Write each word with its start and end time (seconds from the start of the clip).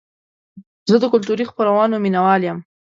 زه 0.89 0.95
د 0.99 1.05
کلتوري 1.13 1.45
خپرونو 1.49 1.95
مینهوال 2.03 2.41
یم. 2.47 2.57